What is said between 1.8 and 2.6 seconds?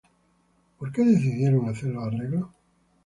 los arreglos?